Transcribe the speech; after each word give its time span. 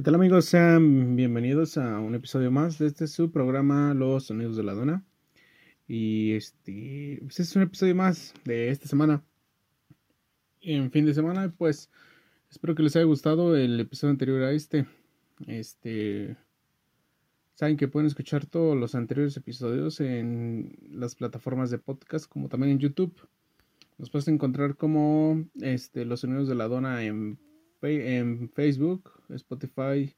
¿Qué 0.00 0.04
tal 0.04 0.14
amigos? 0.14 0.46
Sean 0.46 1.14
bienvenidos 1.14 1.76
a 1.76 2.00
un 2.00 2.14
episodio 2.14 2.50
más 2.50 2.78
de 2.78 2.86
este 2.86 3.06
su 3.06 3.30
programa 3.30 3.92
Los 3.92 4.28
Sonidos 4.28 4.56
de 4.56 4.62
la 4.62 4.72
Dona. 4.72 5.04
Y 5.86 6.32
este, 6.32 7.18
pues 7.20 7.38
es 7.40 7.54
un 7.54 7.64
episodio 7.64 7.94
más 7.94 8.32
de 8.46 8.70
esta 8.70 8.88
semana. 8.88 9.22
En 10.62 10.90
fin 10.90 11.04
de 11.04 11.12
semana, 11.12 11.52
pues 11.54 11.90
espero 12.50 12.74
que 12.74 12.82
les 12.82 12.96
haya 12.96 13.04
gustado 13.04 13.54
el 13.54 13.78
episodio 13.78 14.12
anterior 14.12 14.42
a 14.42 14.52
este. 14.52 14.86
Este, 15.46 16.34
saben 17.52 17.76
que 17.76 17.86
pueden 17.86 18.06
escuchar 18.06 18.46
todos 18.46 18.78
los 18.78 18.94
anteriores 18.94 19.36
episodios 19.36 20.00
en 20.00 20.78
las 20.92 21.14
plataformas 21.14 21.70
de 21.70 21.76
podcast 21.76 22.26
como 22.26 22.48
también 22.48 22.72
en 22.72 22.78
YouTube. 22.78 23.28
Nos 23.98 24.08
puedes 24.08 24.28
encontrar 24.28 24.76
como 24.76 25.44
este, 25.60 26.06
Los 26.06 26.20
Sonidos 26.20 26.48
de 26.48 26.54
la 26.54 26.68
Dona 26.68 27.04
en 27.04 27.38
en 27.82 28.48
Facebook, 28.50 29.10
Spotify, 29.30 30.14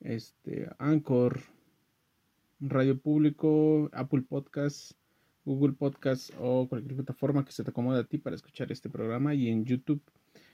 este, 0.00 0.68
Anchor, 0.78 1.40
Radio 2.60 2.98
Público, 2.98 3.88
Apple 3.92 4.22
Podcasts, 4.22 4.94
Google 5.44 5.72
Podcasts 5.72 6.32
o 6.38 6.68
cualquier 6.68 6.96
plataforma 6.96 7.44
que 7.44 7.52
se 7.52 7.64
te 7.64 7.70
acomode 7.70 8.00
a 8.00 8.04
ti 8.04 8.18
para 8.18 8.36
escuchar 8.36 8.70
este 8.72 8.90
programa 8.90 9.34
y 9.34 9.48
en 9.48 9.64
YouTube 9.64 10.02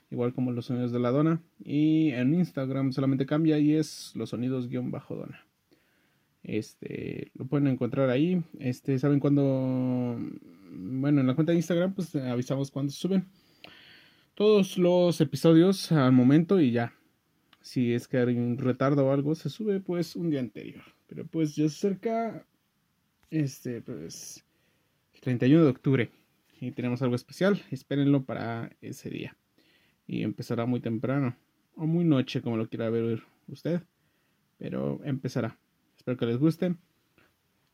igual 0.09 0.33
como 0.33 0.51
los 0.51 0.65
sonidos 0.65 0.91
de 0.91 0.99
la 0.99 1.11
dona. 1.11 1.41
Y 1.63 2.11
en 2.11 2.33
Instagram 2.33 2.91
solamente 2.93 3.25
cambia 3.25 3.59
y 3.59 3.75
es 3.75 4.11
los 4.15 4.29
sonidos 4.29 4.67
guion 4.67 4.91
bajo 4.91 5.15
dona. 5.15 5.45
Este 6.43 7.31
lo 7.35 7.45
pueden 7.45 7.67
encontrar 7.67 8.09
ahí. 8.09 8.41
Este 8.59 8.97
saben 8.99 9.19
cuando 9.19 10.17
bueno 10.71 11.21
en 11.21 11.27
la 11.27 11.35
cuenta 11.35 11.51
de 11.51 11.57
Instagram 11.57 11.93
pues 11.93 12.15
avisamos 12.15 12.71
cuando 12.71 12.91
suben 12.91 13.27
todos 14.37 14.77
los 14.77 15.19
episodios 15.19 15.91
al 15.91 16.11
momento 16.11 16.59
y 16.61 16.69
ya. 16.69 16.93
Si 17.59 17.95
es 17.95 18.07
que 18.07 18.17
hay 18.17 18.37
un 18.37 18.59
retardo 18.59 19.07
o 19.07 19.11
algo, 19.11 19.33
se 19.33 19.49
sube 19.49 19.79
pues 19.79 20.15
un 20.15 20.29
día 20.29 20.39
anterior. 20.39 20.83
Pero 21.07 21.25
pues 21.25 21.55
ya 21.55 21.67
se 21.67 21.87
acerca 21.87 22.45
este 23.31 23.81
pues 23.81 24.45
el 25.15 25.21
31 25.21 25.63
de 25.63 25.69
octubre 25.71 26.11
y 26.61 26.69
tenemos 26.69 27.01
algo 27.01 27.15
especial. 27.15 27.63
Espérenlo 27.71 28.25
para 28.25 28.69
ese 28.79 29.09
día. 29.09 29.35
Y 30.05 30.21
empezará 30.21 30.67
muy 30.67 30.81
temprano 30.81 31.35
o 31.75 31.87
muy 31.87 32.05
noche 32.05 32.43
como 32.43 32.57
lo 32.57 32.69
quiera 32.69 32.91
ver 32.91 33.23
usted, 33.47 33.81
pero 34.59 35.01
empezará. 35.03 35.57
Espero 35.97 36.15
que 36.15 36.27
les 36.27 36.37
guste. 36.37 36.75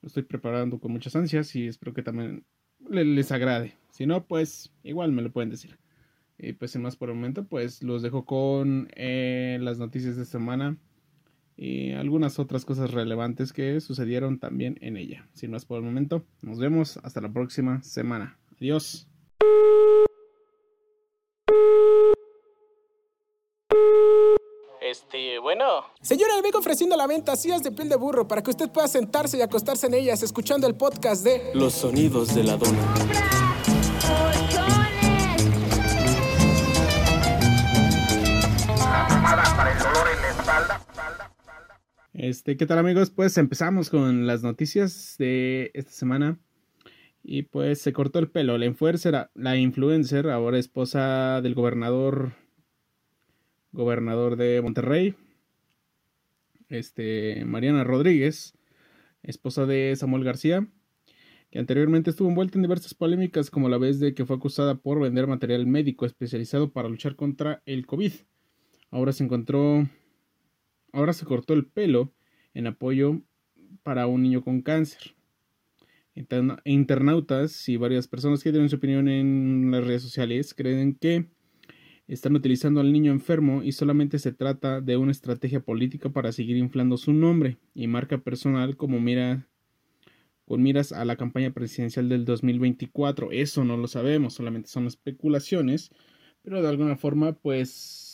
Lo 0.02 0.08
estoy 0.08 0.24
preparando 0.24 0.80
con 0.80 0.94
muchas 0.94 1.14
ansias 1.18 1.54
y 1.58 1.68
espero 1.68 1.94
que 1.94 2.04
también 2.04 2.46
les 2.90 3.34
agrade. 3.34 3.76
Si 3.92 4.06
no, 4.06 4.26
pues 4.26 4.72
igual 4.82 5.12
me 5.12 5.22
lo 5.22 5.30
pueden 5.30 5.50
decir. 5.50 5.83
Y 6.44 6.54
pues 6.54 6.72
sin 6.72 6.82
más 6.82 6.98
por 6.98 7.10
el 7.10 7.16
momento, 7.16 7.46
pues 7.46 7.82
los 7.84 8.02
dejo 8.02 8.26
con 8.26 8.90
eh, 8.96 9.58
las 9.62 9.80
noticias 9.80 10.18
de 10.18 10.26
semana 10.26 10.78
y 11.56 11.92
algunas 11.94 12.38
otras 12.38 12.66
cosas 12.66 12.92
relevantes 12.92 13.54
que 13.54 13.80
sucedieron 13.80 14.40
también 14.40 14.78
en 14.82 14.98
ella. 14.98 15.26
Sin 15.34 15.52
más 15.52 15.66
por 15.66 15.78
el 15.78 15.84
momento, 15.84 16.26
nos 16.42 16.60
vemos 16.60 16.98
hasta 17.04 17.22
la 17.22 17.32
próxima 17.32 17.82
semana. 17.82 18.38
Adiós. 18.58 19.08
Este, 24.82 25.40
bueno. 25.40 25.66
Señora, 26.02 26.36
le 26.36 26.42
vengo 26.42 26.60
ofreciendo 26.60 26.98
la 26.98 27.08
venta 27.08 27.38
sillas 27.38 27.64
de 27.64 27.72
piel 27.72 27.88
de 27.88 27.96
burro 27.96 28.28
para 28.28 28.44
que 28.44 28.52
usted 28.52 28.70
pueda 28.70 28.90
sentarse 28.90 29.38
y 29.38 29.42
acostarse 29.42 29.88
en 29.88 29.94
ellas 29.94 30.22
escuchando 30.24 30.68
el 30.68 30.76
podcast 30.76 31.24
de 31.24 31.52
Los 31.54 31.74
sonidos 31.74 32.36
de 32.36 32.44
la 32.44 32.58
dona. 32.58 33.43
Este, 42.14 42.58
¿qué 42.58 42.68
tal 42.68 42.78
amigos? 42.78 43.10
Pues 43.10 43.36
empezamos 43.40 43.90
con 43.90 44.28
las 44.28 44.44
noticias 44.44 45.16
de 45.18 45.72
esta 45.74 45.92
semana. 45.92 46.40
Y 47.24 47.44
pues 47.44 47.82
se 47.82 47.92
cortó 47.92 48.20
el 48.20 48.30
pelo. 48.30 48.58
La 48.60 48.68
influencer, 48.68 49.30
la 49.34 49.58
influencer, 49.58 50.30
ahora 50.30 50.60
esposa 50.60 51.42
del 51.42 51.56
gobernador, 51.56 52.34
gobernador 53.72 54.36
de 54.36 54.62
Monterrey, 54.62 55.16
este, 56.70 57.46
Mariana 57.46 57.84
Rodríguez, 57.84 58.54
esposa 59.24 59.66
de 59.66 59.96
Samuel 59.96 60.24
García, 60.24 60.68
que 61.50 61.58
anteriormente 61.58 62.12
estuvo 62.12 62.30
envuelta 62.30 62.60
en 62.60 62.64
diversas 62.64 62.94
polémicas, 62.94 63.50
como 63.50 63.70
la 63.70 63.80
vez 63.80 64.00
de 64.00 64.14
que 64.14 64.26
fue 64.26 64.36
acusada 64.36 64.76
por 64.76 65.00
vender 65.00 65.26
material 65.26 65.66
médico 65.66 66.06
especializado 66.06 66.72
para 66.74 66.90
luchar 66.90 67.16
contra 67.16 67.64
el 67.66 67.88
COVID. 67.88 68.14
Ahora 68.92 69.14
se 69.14 69.24
encontró 69.24 69.88
ahora 70.94 71.12
se 71.12 71.26
cortó 71.26 71.54
el 71.54 71.66
pelo 71.66 72.14
en 72.54 72.68
apoyo 72.68 73.22
para 73.84 74.08
un 74.08 74.24
niño 74.24 74.44
con 74.44 74.62
cáncer. 74.62 75.16
Internautas 76.64 77.68
y 77.68 77.76
varias 77.76 78.08
personas 78.08 78.44
que 78.44 78.52
dieron 78.52 78.70
su 78.70 78.76
opinión 78.76 79.10
en 79.10 79.72
las 79.72 79.84
redes 79.84 80.04
sociales 80.04 80.54
creen 80.54 80.96
que 80.96 81.28
están 82.08 82.36
utilizando 82.36 82.82
al 82.82 82.94
niño 82.94 83.12
enfermo 83.12 83.64
y 83.64 83.72
solamente 83.72 84.20
se 84.20 84.32
trata 84.32 84.80
de 84.80 84.96
una 84.98 85.12
estrategia 85.12 85.62
política 85.62 86.10
para 86.10 86.32
seguir 86.32 86.58
inflando 86.58 86.98
su 86.98 87.14
nombre 87.14 87.58
y 87.74 87.88
marca 87.88 88.20
personal 88.20 88.78
como 88.78 89.00
mira 89.00 89.48
con 90.46 90.62
miras 90.62 90.92
a 90.92 91.06
la 91.06 91.16
campaña 91.16 91.52
presidencial 91.52 92.10
del 92.10 92.26
2024. 92.26 93.32
Eso 93.32 93.64
no 93.64 93.78
lo 93.78 93.88
sabemos, 93.88 94.34
solamente 94.34 94.70
son 94.70 94.86
especulaciones, 94.86 95.90
pero 96.44 96.62
de 96.62 96.68
alguna 96.68 96.96
forma 96.98 97.34
pues 97.34 98.13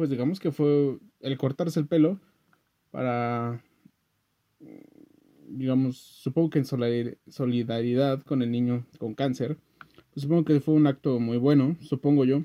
pues 0.00 0.08
digamos 0.08 0.40
que 0.40 0.50
fue 0.50 0.96
el 1.20 1.36
cortarse 1.36 1.78
el 1.78 1.86
pelo 1.86 2.18
para, 2.90 3.62
digamos, 5.46 5.98
supongo 5.98 6.48
que 6.48 6.60
en 6.60 6.64
solidaridad 6.64 8.22
con 8.22 8.40
el 8.40 8.50
niño 8.50 8.86
con 8.98 9.14
cáncer, 9.14 9.58
pues 10.14 10.22
supongo 10.22 10.46
que 10.46 10.60
fue 10.60 10.72
un 10.72 10.86
acto 10.86 11.20
muy 11.20 11.36
bueno, 11.36 11.76
supongo 11.82 12.24
yo. 12.24 12.44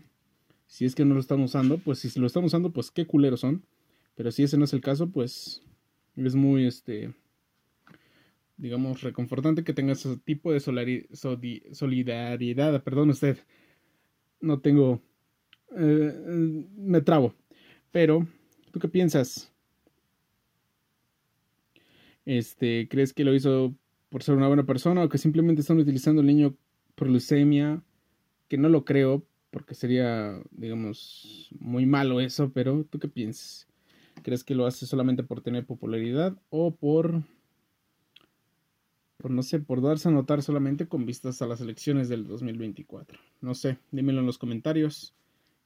Si 0.67 0.83
es 0.83 0.95
que 0.95 1.05
no 1.05 1.13
lo 1.13 1.21
están 1.21 1.39
usando, 1.39 1.77
pues 1.77 1.99
si 1.99 2.19
lo 2.19 2.27
están 2.27 2.43
usando, 2.43 2.73
pues 2.73 2.91
qué 2.91 3.07
culeros 3.07 3.39
son. 3.39 3.63
Pero 4.15 4.33
si 4.33 4.43
ese 4.43 4.57
no 4.57 4.65
es 4.65 4.73
el 4.73 4.81
caso, 4.81 5.09
pues 5.09 5.63
es 6.17 6.35
muy, 6.35 6.65
este, 6.65 7.13
digamos, 8.57 9.01
reconfortante 9.01 9.63
que 9.63 9.73
tenga 9.73 9.93
ese 9.93 10.17
tipo 10.17 10.51
de 10.51 10.59
solidaridad. 10.59 12.83
Perdón 12.83 13.11
usted, 13.11 13.37
no 14.41 14.59
tengo, 14.59 15.01
eh, 15.77 16.67
me 16.75 16.99
trabo. 16.99 17.33
Pero, 17.95 18.27
¿tú 18.73 18.79
qué 18.81 18.89
piensas? 18.89 19.53
Este, 22.25 22.89
¿crees 22.89 23.13
que 23.13 23.23
lo 23.23 23.33
hizo 23.33 23.73
por 24.09 24.21
ser 24.21 24.35
una 24.35 24.49
buena 24.49 24.65
persona 24.65 25.01
o 25.01 25.07
que 25.07 25.17
simplemente 25.17 25.61
están 25.61 25.79
utilizando 25.79 26.19
al 26.19 26.27
niño 26.27 26.57
por 26.95 27.09
leucemia? 27.09 27.81
Que 28.49 28.57
no 28.57 28.67
lo 28.67 28.83
creo, 28.83 29.25
porque 29.49 29.75
sería, 29.75 30.37
digamos, 30.51 31.47
muy 31.57 31.85
malo 31.85 32.19
eso, 32.19 32.51
pero 32.51 32.83
¿tú 32.83 32.99
qué 32.99 33.07
piensas? 33.07 33.65
¿Crees 34.23 34.43
que 34.43 34.55
lo 34.55 34.65
hace 34.65 34.85
solamente 34.85 35.23
por 35.23 35.39
tener 35.39 35.65
popularidad 35.65 36.37
o 36.49 36.75
por, 36.75 37.23
por 39.15 39.31
no 39.31 39.41
sé, 39.41 39.61
por 39.61 39.81
darse 39.81 40.09
a 40.09 40.11
notar 40.11 40.43
solamente 40.43 40.89
con 40.89 41.05
vistas 41.05 41.41
a 41.41 41.47
las 41.47 41.61
elecciones 41.61 42.09
del 42.09 42.27
2024? 42.27 43.17
No 43.39 43.53
sé, 43.53 43.77
dímelo 43.91 44.19
en 44.19 44.25
los 44.25 44.37
comentarios 44.37 45.15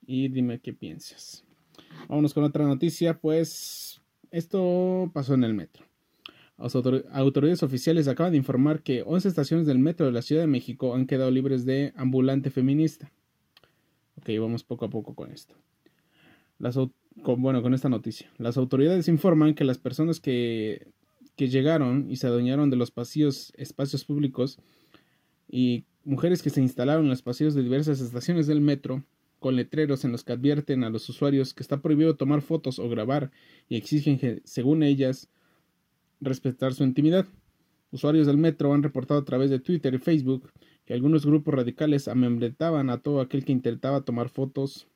y 0.05 0.27
dime 0.27 0.59
qué 0.59 0.73
piensas. 0.73 1.48
Vámonos 2.07 2.33
con 2.33 2.43
otra 2.43 2.65
noticia, 2.65 3.19
pues 3.19 4.01
esto 4.31 5.09
pasó 5.13 5.33
en 5.33 5.43
el 5.43 5.53
metro. 5.53 5.85
Las 6.57 6.75
autoridades 6.75 7.63
oficiales 7.63 8.07
acaban 8.07 8.33
de 8.33 8.37
informar 8.37 8.83
que 8.83 9.01
11 9.05 9.29
estaciones 9.29 9.65
del 9.65 9.79
metro 9.79 10.05
de 10.05 10.11
la 10.11 10.21
Ciudad 10.21 10.41
de 10.41 10.47
México 10.47 10.93
han 10.93 11.05
quedado 11.05 11.31
libres 11.31 11.65
de 11.65 11.93
ambulante 11.95 12.51
feminista. 12.51 13.11
Ok, 14.17 14.29
vamos 14.39 14.65
poco 14.65 14.85
a 14.85 14.89
poco 14.89 15.15
con 15.15 15.31
esto. 15.31 15.55
bueno, 17.37 17.61
con 17.61 17.73
esta 17.73 17.87
noticia. 17.87 18.29
Las 18.37 18.57
autoridades 18.57 19.07
informan 19.07 19.53
que 19.53 19.63
las 19.63 19.77
personas 19.77 20.19
que, 20.19 20.91
que 21.37 21.47
llegaron 21.47 22.11
y 22.11 22.17
se 22.17 22.27
adueñaron 22.27 22.69
de 22.69 22.75
los 22.75 22.91
pasillos, 22.91 23.53
espacios 23.55 24.03
públicos 24.03 24.59
y 25.49 25.85
mujeres 26.03 26.43
que 26.43 26.49
se 26.49 26.61
instalaron 26.61 27.05
en 27.05 27.09
los 27.09 27.21
pasillos 27.21 27.53
de 27.53 27.63
diversas 27.63 28.01
estaciones 28.01 28.47
del 28.47 28.59
metro 28.59 29.05
con 29.39 29.55
letreros 29.55 30.05
en 30.05 30.11
los 30.11 30.23
que 30.23 30.33
advierten 30.33 30.83
a 30.83 30.89
los 30.89 31.07
usuarios 31.09 31.53
que 31.53 31.63
está 31.63 31.81
prohibido 31.81 32.15
tomar 32.15 32.41
fotos 32.41 32.77
o 32.79 32.89
grabar 32.89 33.31
y 33.67 33.77
exigen, 33.77 34.41
según 34.43 34.83
ellas, 34.83 35.29
respetar 36.19 36.73
su 36.73 36.83
intimidad. 36.83 37.25
Usuarios 37.91 38.27
del 38.27 38.37
metro 38.37 38.73
han 38.73 38.83
reportado 38.83 39.19
a 39.19 39.25
través 39.25 39.49
de 39.49 39.59
Twitter 39.59 39.93
y 39.93 39.97
Facebook 39.97 40.51
que 40.85 40.93
algunos 40.93 41.25
grupos 41.25 41.53
radicales 41.53 42.07
amedrentaban 42.07 42.89
a 42.89 42.99
todo 43.01 43.21
aquel 43.21 43.45
que 43.45 43.51
intentaba 43.51 44.01
tomar 44.01 44.29
fotos 44.29 44.87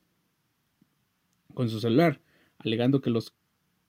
con 1.54 1.68
su 1.68 1.80
celular, 1.80 2.20
alegando 2.58 3.00
que, 3.00 3.10
los, 3.10 3.34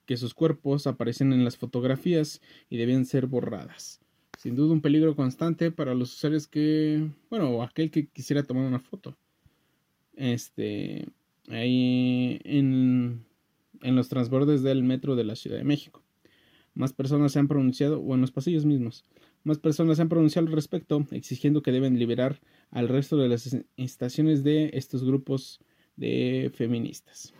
que 0.06 0.16
sus 0.16 0.34
cuerpos 0.34 0.86
aparecen 0.86 1.32
en 1.32 1.44
las 1.44 1.56
fotografías 1.56 2.40
y 2.70 2.78
debían 2.78 3.04
ser 3.04 3.26
borradas. 3.26 4.00
Sin 4.38 4.54
duda 4.54 4.72
un 4.72 4.80
peligro 4.80 5.16
constante 5.16 5.70
para 5.70 5.94
los 5.94 6.14
usuarios 6.14 6.46
que, 6.46 7.08
bueno, 7.30 7.62
aquel 7.62 7.90
que 7.90 8.08
quisiera 8.08 8.42
tomar 8.42 8.64
una 8.64 8.80
foto. 8.80 9.16
Este, 10.16 11.06
ahí 11.48 12.40
en, 12.44 13.24
en 13.82 13.96
los 13.96 14.08
transbordes 14.08 14.62
del 14.62 14.82
metro 14.82 15.14
de 15.14 15.24
la 15.24 15.36
Ciudad 15.36 15.58
de 15.58 15.64
México. 15.64 16.02
Más 16.74 16.92
personas 16.92 17.32
se 17.32 17.38
han 17.38 17.48
pronunciado, 17.48 18.00
o 18.00 18.14
en 18.14 18.20
los 18.20 18.32
pasillos 18.32 18.66
mismos, 18.66 19.04
más 19.44 19.58
personas 19.58 19.96
se 19.96 20.02
han 20.02 20.08
pronunciado 20.08 20.48
al 20.48 20.52
respecto, 20.52 21.06
exigiendo 21.12 21.62
que 21.62 21.72
deben 21.72 21.98
liberar 21.98 22.40
al 22.70 22.88
resto 22.88 23.16
de 23.16 23.28
las 23.28 23.56
estaciones 23.76 24.42
de 24.42 24.70
estos 24.74 25.04
grupos 25.04 25.60
de 25.96 26.50
feministas. 26.52 27.32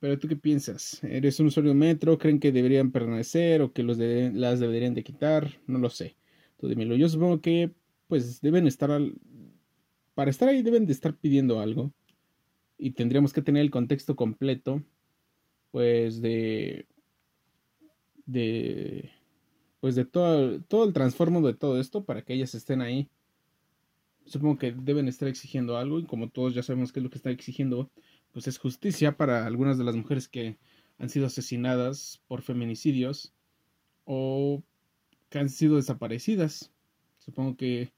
Pero 0.00 0.18
tú 0.18 0.28
qué 0.28 0.36
piensas? 0.36 1.02
¿Eres 1.04 1.38
un 1.40 1.48
usuario 1.48 1.74
metro? 1.74 2.18
¿Creen 2.18 2.40
que 2.40 2.52
deberían 2.52 2.92
permanecer 2.92 3.62
o 3.62 3.72
que 3.72 3.82
los 3.82 3.98
las 3.98 4.60
deberían 4.60 4.94
de 4.94 5.02
quitar? 5.02 5.60
No 5.66 5.78
lo 5.78 5.90
sé. 5.90 6.16
Tú 6.56 6.68
dímelo. 6.68 6.96
Yo 6.96 7.08
supongo 7.08 7.40
que 7.40 7.72
pues 8.06 8.40
deben 8.40 8.66
estar 8.66 8.90
al, 8.90 9.14
para 10.18 10.32
estar 10.32 10.48
ahí 10.48 10.62
deben 10.62 10.84
de 10.84 10.92
estar 10.92 11.14
pidiendo 11.14 11.60
algo 11.60 11.92
y 12.76 12.90
tendríamos 12.90 13.32
que 13.32 13.40
tener 13.40 13.62
el 13.62 13.70
contexto 13.70 14.16
completo 14.16 14.82
pues 15.70 16.20
de 16.20 16.88
de 18.26 19.12
pues 19.78 19.94
de 19.94 20.04
todo, 20.04 20.60
todo 20.62 20.82
el 20.88 20.92
transformo 20.92 21.40
de 21.46 21.54
todo 21.54 21.78
esto 21.78 22.04
para 22.04 22.22
que 22.22 22.34
ellas 22.34 22.56
estén 22.56 22.80
ahí 22.80 23.08
supongo 24.24 24.58
que 24.58 24.72
deben 24.72 25.06
estar 25.06 25.28
exigiendo 25.28 25.76
algo 25.76 26.00
y 26.00 26.04
como 26.06 26.30
todos 26.30 26.52
ya 26.52 26.64
sabemos 26.64 26.90
qué 26.90 26.98
es 26.98 27.04
lo 27.04 27.10
que 27.10 27.18
está 27.18 27.30
exigiendo, 27.30 27.88
pues 28.32 28.48
es 28.48 28.58
justicia 28.58 29.16
para 29.16 29.46
algunas 29.46 29.78
de 29.78 29.84
las 29.84 29.94
mujeres 29.94 30.26
que 30.26 30.58
han 30.98 31.10
sido 31.10 31.26
asesinadas 31.26 32.20
por 32.26 32.42
feminicidios 32.42 33.32
o 34.04 34.64
que 35.30 35.38
han 35.38 35.48
sido 35.48 35.76
desaparecidas. 35.76 36.72
Supongo 37.18 37.56
que 37.56 37.92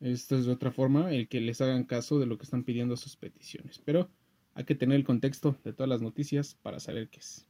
esto 0.00 0.36
es 0.36 0.46
de 0.46 0.52
otra 0.52 0.70
forma 0.70 1.12
el 1.12 1.28
que 1.28 1.40
les 1.40 1.60
hagan 1.60 1.84
caso 1.84 2.18
de 2.18 2.26
lo 2.26 2.36
que 2.38 2.44
están 2.44 2.64
pidiendo 2.64 2.96
sus 2.96 3.16
peticiones. 3.16 3.80
Pero 3.84 4.10
hay 4.54 4.64
que 4.64 4.74
tener 4.74 4.96
el 4.96 5.04
contexto 5.04 5.56
de 5.64 5.72
todas 5.72 5.88
las 5.88 6.02
noticias 6.02 6.56
para 6.62 6.80
saber 6.80 7.08
qué 7.08 7.20
es. 7.20 7.46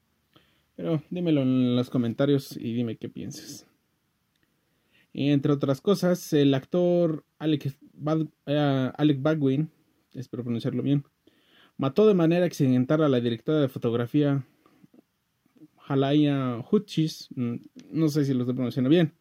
Pero 0.77 1.03
dímelo 1.11 1.43
en 1.43 1.77
los 1.77 1.91
comentarios 1.91 2.57
y 2.57 2.75
dime 2.75 2.97
qué 2.97 3.09
piensas. 3.09 3.67
Entre 5.13 5.53
otras 5.53 5.81
cosas, 5.81 6.33
el 6.33 6.53
actor 6.55 7.25
Alec, 7.39 7.77
eh, 8.47 8.91
Alec 8.97 9.23
Baldwin, 9.23 9.71
espero 10.13 10.43
pronunciarlo 10.43 10.83
bien, 10.83 11.05
mató 11.77 12.07
de 12.07 12.15
manera 12.15 12.47
accidental 12.47 13.03
a 13.03 13.09
la 13.09 13.21
directora 13.21 13.61
de 13.61 13.69
fotografía 13.69 14.45
Halaya 15.87 16.59
Hutchis, 16.69 17.29
mm, 17.37 17.55
no 17.93 18.09
sé 18.09 18.25
si 18.25 18.35
lo 18.35 18.41
estoy 18.41 18.55
pronunciando 18.55 18.91
bien, 18.91 19.13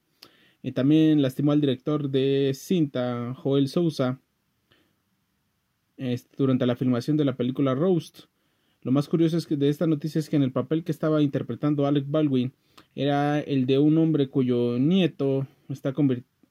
y 0.63 0.71
también 0.71 1.21
lastimó 1.21 1.51
al 1.51 1.62
director 1.62 2.10
de 2.10 2.54
cinta 2.56 3.33
Joel 3.36 3.68
Sousa 3.68 4.19
durante 6.38 6.65
la 6.65 6.75
filmación 6.75 7.18
de 7.18 7.25
la 7.25 7.36
película 7.36 7.75
Roast. 7.75 8.21
Lo 8.81 8.92
más 8.92 9.07
curioso 9.07 9.38
es 9.38 9.45
que 9.45 9.56
de 9.56 9.69
esta 9.69 9.88
noticia 9.88 10.19
es 10.19 10.30
que 10.30 10.38
en 10.38 10.44
el 10.44 10.51
papel 10.51 10.83
que 10.83 10.92
estaba 10.92 11.21
interpretando 11.21 11.86
Alec 11.86 12.06
Baldwin 12.07 12.54
era 12.95 13.39
el 13.39 13.65
de 13.65 13.77
un 13.80 13.98
hombre 13.98 14.30
cuyo 14.30 14.80
nieto 14.80 15.48
está, 15.69 15.94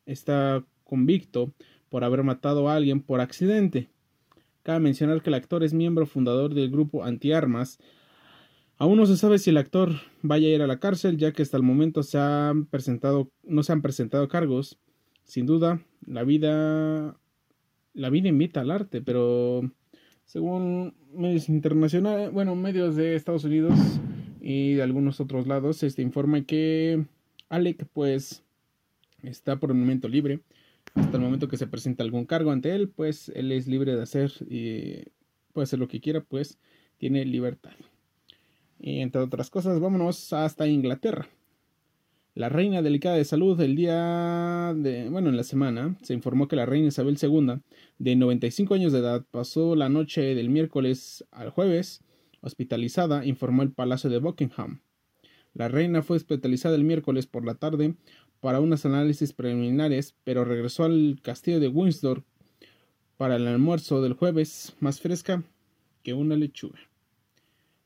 está 0.06 0.64
convicto 0.84 1.52
por 1.88 2.04
haber 2.04 2.22
matado 2.22 2.68
a 2.68 2.76
alguien 2.76 3.00
por 3.00 3.20
accidente. 3.20 3.88
Cabe 4.62 4.80
mencionar 4.80 5.22
que 5.22 5.30
el 5.30 5.34
actor 5.34 5.64
es 5.64 5.74
miembro 5.74 6.06
fundador 6.06 6.54
del 6.54 6.70
grupo 6.70 7.04
Antiarmas. 7.04 7.78
Aún 8.78 8.98
no 8.98 9.06
se 9.06 9.16
sabe 9.16 9.38
si 9.38 9.50
el 9.50 9.58
actor 9.58 9.92
vaya 10.22 10.48
a 10.48 10.50
ir 10.50 10.62
a 10.62 10.66
la 10.66 10.80
cárcel, 10.80 11.16
ya 11.16 11.32
que 11.32 11.42
hasta 11.42 11.56
el 11.56 11.62
momento 11.62 12.02
se 12.02 12.18
han 12.18 12.66
presentado, 12.66 13.30
no 13.44 13.62
se 13.62 13.72
han 13.72 13.82
presentado 13.82 14.28
cargos. 14.28 14.78
Sin 15.24 15.46
duda, 15.46 15.80
la 16.04 16.24
vida, 16.24 17.16
la 17.94 18.10
vida 18.10 18.28
invita 18.28 18.60
al 18.60 18.70
arte, 18.70 19.00
pero 19.00 19.62
según 20.24 20.94
medios 21.14 21.48
internacionales, 21.48 22.32
bueno, 22.32 22.56
medios 22.56 22.96
de 22.96 23.14
Estados 23.14 23.44
Unidos 23.44 23.74
y 24.40 24.74
de 24.74 24.82
algunos 24.82 25.20
otros 25.20 25.46
lados, 25.46 25.82
este 25.82 26.02
informa 26.02 26.42
que 26.42 27.04
Alec, 27.48 27.86
pues, 27.92 28.42
está 29.22 29.60
por 29.60 29.70
el 29.70 29.76
momento 29.76 30.08
libre. 30.08 30.40
Hasta 30.94 31.16
el 31.16 31.22
momento 31.22 31.48
que 31.48 31.56
se 31.56 31.66
presenta 31.66 32.02
algún 32.02 32.24
cargo 32.24 32.50
ante 32.50 32.74
él, 32.74 32.88
pues 32.88 33.30
él 33.34 33.52
es 33.52 33.68
libre 33.68 33.94
de 33.94 34.02
hacer 34.02 34.32
y 34.48 35.04
puede 35.52 35.64
hacer 35.64 35.78
lo 35.78 35.86
que 35.86 36.00
quiera, 36.00 36.22
pues 36.22 36.58
tiene 36.98 37.24
libertad. 37.24 37.72
Y 38.84 38.98
entre 38.98 39.22
otras 39.22 39.48
cosas, 39.48 39.78
vámonos 39.78 40.32
hasta 40.32 40.66
Inglaterra. 40.66 41.28
La 42.34 42.48
reina 42.48 42.82
delicada 42.82 43.14
de 43.14 43.24
salud 43.24 43.60
el 43.60 43.76
día 43.76 44.74
de, 44.74 45.08
bueno, 45.08 45.28
en 45.28 45.36
la 45.36 45.44
semana, 45.44 45.96
se 46.02 46.14
informó 46.14 46.48
que 46.48 46.56
la 46.56 46.66
reina 46.66 46.88
Isabel 46.88 47.16
II, 47.22 47.60
de 47.98 48.16
95 48.16 48.74
años 48.74 48.92
de 48.92 48.98
edad, 48.98 49.24
pasó 49.30 49.76
la 49.76 49.88
noche 49.88 50.34
del 50.34 50.50
miércoles 50.50 51.24
al 51.30 51.50
jueves 51.50 52.02
hospitalizada, 52.40 53.24
informó 53.24 53.62
el 53.62 53.70
Palacio 53.70 54.10
de 54.10 54.18
Buckingham. 54.18 54.80
La 55.54 55.68
reina 55.68 56.02
fue 56.02 56.16
hospitalizada 56.16 56.74
el 56.74 56.82
miércoles 56.82 57.28
por 57.28 57.46
la 57.46 57.54
tarde 57.54 57.94
para 58.40 58.58
unos 58.58 58.84
análisis 58.84 59.32
preliminares, 59.32 60.16
pero 60.24 60.44
regresó 60.44 60.82
al 60.82 61.20
castillo 61.22 61.60
de 61.60 61.68
Windsor 61.68 62.24
para 63.16 63.36
el 63.36 63.46
almuerzo 63.46 64.02
del 64.02 64.14
jueves, 64.14 64.74
más 64.80 65.00
fresca 65.00 65.44
que 66.02 66.14
una 66.14 66.34
lechuga. 66.34 66.91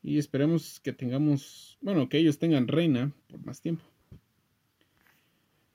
Y 0.06 0.18
esperemos 0.18 0.78
que 0.78 0.92
tengamos, 0.92 1.78
bueno, 1.80 2.08
que 2.08 2.18
ellos 2.18 2.38
tengan 2.38 2.68
reina 2.68 3.10
por 3.26 3.44
más 3.44 3.60
tiempo. 3.60 3.82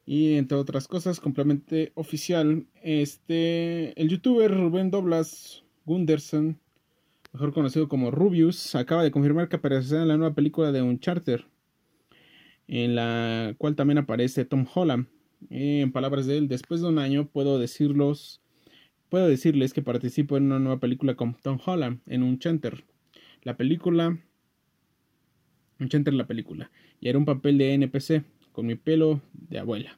Y 0.06 0.36
entre 0.36 0.58
otras 0.58 0.88
cosas, 0.88 1.20
completamente 1.20 1.92
oficial, 1.96 2.66
este, 2.82 4.00
el 4.02 4.08
youtuber 4.08 4.50
Rubén 4.50 4.90
Doblas 4.90 5.66
Gunderson, 5.84 6.58
mejor 7.34 7.52
conocido 7.54 7.90
como 7.90 8.10
Rubius, 8.10 8.74
acaba 8.76 9.04
de 9.04 9.12
confirmar 9.12 9.50
que 9.50 9.58
aparecerá 9.58 10.04
en 10.04 10.08
la 10.08 10.16
nueva 10.16 10.34
película 10.34 10.72
de 10.72 10.82
Uncharted 10.82 11.42
en 12.70 12.96
la 12.96 13.54
cual 13.58 13.76
también 13.76 13.98
aparece 13.98 14.46
Tom 14.46 14.66
Holland. 14.74 15.08
En 15.50 15.92
palabras 15.92 16.26
de 16.26 16.38
él, 16.38 16.48
después 16.48 16.80
de 16.80 16.88
un 16.88 17.00
año 17.00 17.28
puedo 17.28 17.60
decirlos, 17.60 18.40
puedo 19.10 19.28
decirles 19.28 19.74
que 19.74 19.82
participo 19.82 20.38
en 20.38 20.44
una 20.46 20.60
nueva 20.60 20.80
película 20.80 21.16
con 21.16 21.34
Tom 21.34 21.60
Holland 21.66 22.00
en 22.06 22.24
un 22.24 22.40
chanter. 22.40 22.86
La 23.44 23.58
película, 23.58 24.20
un 25.80 25.90
chanter 25.90 26.14
la 26.14 26.28
película, 26.28 26.70
y 27.00 27.10
era 27.10 27.18
un 27.18 27.26
papel 27.26 27.58
de 27.58 27.74
NPC 27.74 28.24
con 28.52 28.68
mi 28.68 28.76
pelo 28.76 29.22
de 29.34 29.58
abuela. 29.58 29.98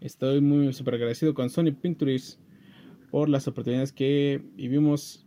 Estoy 0.00 0.40
muy 0.40 0.72
super 0.72 0.94
agradecido 0.94 1.34
con 1.34 1.50
Sony 1.50 1.72
Pictures 1.72 2.40
por 3.10 3.28
las 3.28 3.46
oportunidades 3.46 3.92
que 3.92 4.42
vivimos 4.54 5.26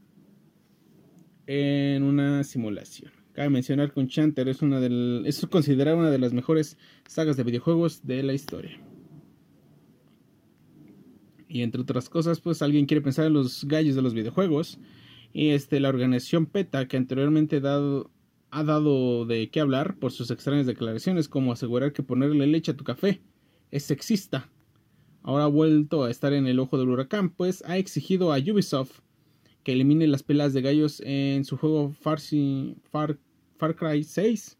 en 1.45 2.01
una 2.01 2.43
simulación. 2.43 3.11
Cabe 3.33 3.49
mencionar 3.49 3.93
que 3.93 3.99
Uncharted 3.99 4.47
es 4.47 4.61
una 4.61 4.79
del, 4.79 5.23
es 5.25 5.45
considerada 5.45 5.97
una 5.97 6.09
de 6.09 6.19
las 6.19 6.33
mejores 6.33 6.77
sagas 7.07 7.37
de 7.37 7.43
videojuegos 7.43 8.05
de 8.05 8.23
la 8.23 8.33
historia. 8.33 8.79
Y 11.47 11.61
entre 11.61 11.81
otras 11.81 12.09
cosas, 12.09 12.39
pues 12.39 12.61
alguien 12.61 12.85
quiere 12.85 13.01
pensar 13.01 13.25
en 13.25 13.33
los 13.33 13.65
gallos 13.65 13.95
de 13.95 14.01
los 14.01 14.13
videojuegos. 14.13 14.79
Y 15.33 15.49
este, 15.49 15.79
la 15.79 15.89
organización 15.89 16.45
PETA, 16.45 16.87
que 16.87 16.97
anteriormente 16.97 17.61
dado, 17.61 18.11
ha 18.49 18.63
dado 18.63 19.25
de 19.25 19.49
qué 19.49 19.59
hablar 19.59 19.97
por 19.97 20.11
sus 20.11 20.31
extrañas 20.31 20.65
declaraciones, 20.65 21.29
como 21.29 21.51
asegurar 21.51 21.93
que 21.93 22.03
ponerle 22.03 22.47
leche 22.47 22.71
a 22.71 22.77
tu 22.77 22.83
café 22.83 23.21
es 23.71 23.83
sexista. 23.83 24.49
Ahora 25.23 25.45
ha 25.45 25.47
vuelto 25.47 26.03
a 26.03 26.11
estar 26.11 26.33
en 26.33 26.47
el 26.47 26.59
ojo 26.59 26.77
del 26.77 26.89
huracán, 26.89 27.29
pues 27.29 27.63
ha 27.65 27.77
exigido 27.77 28.33
a 28.33 28.37
Ubisoft 28.37 28.99
que 29.63 29.73
elimine 29.73 30.07
las 30.07 30.23
pelas 30.23 30.53
de 30.53 30.61
gallos 30.61 31.01
en 31.05 31.45
su 31.45 31.57
juego 31.57 31.93
Far, 31.93 32.19
Far, 32.89 33.75
Cry 33.75 34.03
6, 34.03 34.57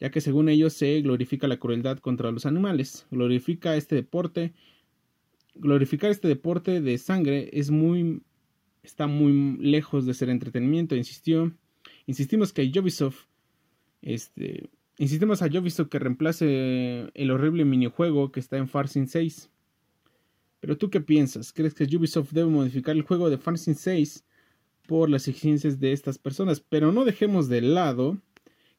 ya 0.00 0.10
que 0.10 0.20
según 0.20 0.48
ellos 0.48 0.72
se 0.72 1.00
glorifica 1.00 1.46
la 1.46 1.58
crueldad 1.58 1.98
contra 1.98 2.32
los 2.32 2.46
animales, 2.46 3.06
glorifica 3.10 3.76
este 3.76 3.94
deporte, 3.94 4.52
glorificar 5.54 6.10
este 6.10 6.26
deporte 6.26 6.80
de 6.80 6.98
sangre 6.98 7.50
es 7.52 7.70
muy 7.70 8.22
está 8.82 9.06
muy 9.06 9.56
lejos 9.58 10.06
de 10.06 10.14
ser 10.14 10.30
entretenimiento, 10.30 10.96
insistió. 10.96 11.52
Insistimos 12.06 12.52
que 12.52 12.70
Ubisoft 12.78 13.26
este 14.02 14.70
insistimos 14.98 15.42
a 15.42 15.46
Ubisoft 15.46 15.88
que 15.88 15.98
reemplace 15.98 17.10
el 17.14 17.30
horrible 17.30 17.64
minijuego 17.64 18.32
que 18.32 18.40
está 18.40 18.56
en 18.56 18.68
Far 18.68 18.88
Cry 18.88 19.06
6 19.06 19.50
pero 20.60 20.76
tú 20.76 20.90
qué 20.90 21.00
piensas? 21.00 21.52
¿Crees 21.52 21.74
que 21.74 21.84
Ubisoft 21.84 22.32
debe 22.32 22.50
modificar 22.50 22.94
el 22.94 23.02
juego 23.02 23.30
de 23.30 23.38
Fantasy 23.38 23.74
6 23.74 24.24
por 24.86 25.08
las 25.08 25.26
exigencias 25.26 25.80
de 25.80 25.92
estas 25.92 26.18
personas? 26.18 26.60
Pero 26.60 26.92
no 26.92 27.04
dejemos 27.04 27.48
de 27.48 27.62
lado 27.62 28.18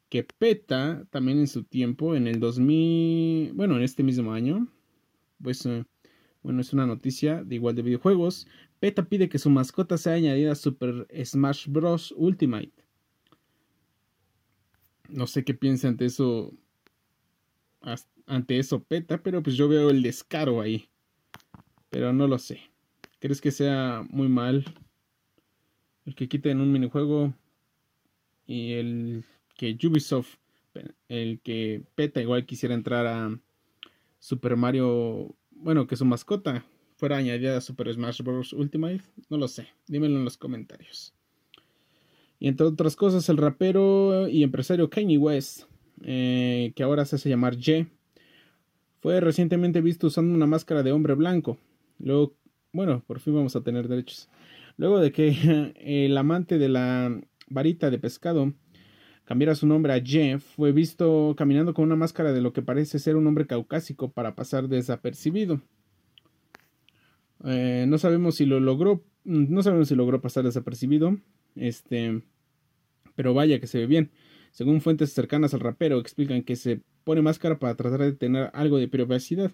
que 0.09 0.23
PETA 0.23 1.05
también 1.09 1.39
en 1.39 1.47
su 1.47 1.63
tiempo, 1.63 2.15
en 2.15 2.27
el 2.27 2.39
2000, 2.39 3.53
bueno, 3.53 3.77
en 3.77 3.83
este 3.83 4.03
mismo 4.03 4.33
año, 4.33 4.67
pues, 5.41 5.65
eh, 5.65 5.85
bueno, 6.43 6.61
es 6.61 6.73
una 6.73 6.87
noticia 6.87 7.43
de 7.43 7.55
igual 7.55 7.75
de 7.75 7.83
videojuegos. 7.83 8.47
PETA 8.79 9.05
pide 9.05 9.29
que 9.29 9.39
su 9.39 9.49
mascota 9.49 9.97
sea 9.97 10.13
añadida 10.13 10.53
a 10.53 10.55
Super 10.55 11.07
Smash 11.23 11.67
Bros. 11.67 12.13
Ultimate. 12.17 12.71
No 15.09 15.27
sé 15.27 15.43
qué 15.43 15.53
piensa 15.53 15.87
ante 15.87 16.05
eso, 16.05 16.53
ante 18.25 18.57
eso 18.57 18.83
PETA, 18.83 19.21
pero 19.21 19.43
pues 19.43 19.55
yo 19.55 19.67
veo 19.67 19.89
el 19.89 20.01
descaro 20.01 20.61
ahí. 20.61 20.89
Pero 21.89 22.13
no 22.13 22.27
lo 22.27 22.39
sé. 22.39 22.61
¿Crees 23.19 23.41
que 23.41 23.51
sea 23.51 24.03
muy 24.09 24.29
mal 24.29 24.65
el 26.05 26.15
que 26.15 26.27
quiten 26.27 26.61
un 26.61 26.71
minijuego 26.71 27.33
y 28.47 28.73
el 28.73 29.25
que 29.55 29.77
Ubisoft, 29.83 30.37
el 31.07 31.39
que 31.41 31.83
PETA 31.95 32.21
igual 32.21 32.45
quisiera 32.45 32.73
entrar 32.73 33.05
a 33.05 33.39
Super 34.19 34.55
Mario, 34.55 35.35
bueno, 35.61 35.87
que 35.87 35.95
su 35.95 36.05
mascota 36.05 36.65
fuera 36.97 37.17
añadida 37.17 37.57
a 37.57 37.61
Super 37.61 37.93
Smash 37.93 38.21
Bros. 38.21 38.53
Ultimate, 38.53 39.01
no 39.29 39.37
lo 39.37 39.47
sé, 39.47 39.67
dímelo 39.87 40.17
en 40.17 40.25
los 40.25 40.37
comentarios. 40.37 41.13
Y 42.39 42.47
entre 42.47 42.65
otras 42.65 42.95
cosas, 42.95 43.29
el 43.29 43.37
rapero 43.37 44.27
y 44.27 44.43
empresario 44.43 44.89
Kanye 44.89 45.17
West, 45.17 45.63
eh, 46.03 46.73
que 46.75 46.83
ahora 46.83 47.05
se 47.05 47.15
hace 47.15 47.29
llamar 47.29 47.55
Ye, 47.55 47.87
fue 48.99 49.19
recientemente 49.19 49.81
visto 49.81 50.07
usando 50.07 50.33
una 50.33 50.47
máscara 50.47 50.83
de 50.83 50.91
hombre 50.91 51.13
blanco. 51.13 51.57
Luego, 51.99 52.35
bueno, 52.71 53.03
por 53.05 53.19
fin 53.19 53.35
vamos 53.35 53.55
a 53.55 53.61
tener 53.61 53.87
derechos. 53.87 54.29
Luego 54.77 54.99
de 54.99 55.11
que 55.11 55.73
el 55.79 56.17
amante 56.17 56.57
de 56.57 56.69
la 56.69 57.21
varita 57.47 57.89
de 57.89 57.99
pescado 57.99 58.53
cambiara 59.31 59.55
su 59.55 59.65
nombre 59.65 59.93
a 59.93 60.03
Jeff, 60.03 60.43
fue 60.43 60.73
visto 60.73 61.35
caminando 61.37 61.73
con 61.73 61.85
una 61.85 61.95
máscara 61.95 62.33
de 62.33 62.41
lo 62.41 62.51
que 62.51 62.61
parece 62.61 62.99
ser 62.99 63.15
un 63.15 63.25
hombre 63.27 63.47
caucásico 63.47 64.11
para 64.11 64.35
pasar 64.35 64.67
desapercibido. 64.67 65.61
Eh, 67.45 67.85
no 67.87 67.97
sabemos 67.97 68.35
si 68.35 68.45
lo 68.45 68.59
logró, 68.59 69.05
no 69.23 69.63
sabemos 69.63 69.87
si 69.87 69.95
logró 69.95 70.19
pasar 70.19 70.43
desapercibido, 70.43 71.15
este, 71.55 72.23
pero 73.15 73.33
vaya 73.33 73.61
que 73.61 73.67
se 73.67 73.77
ve 73.77 73.87
bien. 73.87 74.11
Según 74.51 74.81
fuentes 74.81 75.13
cercanas 75.13 75.53
al 75.53 75.61
rapero, 75.61 75.97
explican 76.01 76.43
que 76.43 76.57
se 76.57 76.81
pone 77.05 77.21
máscara 77.21 77.57
para 77.57 77.75
tratar 77.75 78.01
de 78.01 78.11
tener 78.11 78.51
algo 78.53 78.79
de 78.79 78.89
privacidad. 78.89 79.53